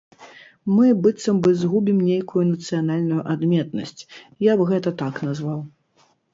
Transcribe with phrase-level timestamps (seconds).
[0.75, 4.01] Мы быццам бы згубім нейкую нацыянальную адметнасць,
[4.51, 5.59] я б гэта так назваў.